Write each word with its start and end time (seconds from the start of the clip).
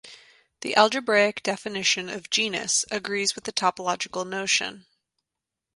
The 0.61 0.75
algebraic 0.75 1.43
definition 1.43 2.09
of 2.09 2.31
genus 2.31 2.85
agrees 2.89 3.35
with 3.35 3.43
the 3.43 3.53
topological 3.53 4.25
notion. 4.27 4.87